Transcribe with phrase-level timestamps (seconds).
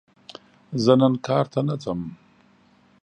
[0.83, 2.01] زه نن کار ته نه ځم!